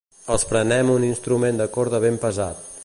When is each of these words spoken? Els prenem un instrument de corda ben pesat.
Els 0.35 0.45
prenem 0.53 0.89
un 0.93 1.05
instrument 1.09 1.63
de 1.63 1.67
corda 1.77 2.03
ben 2.07 2.21
pesat. 2.27 2.71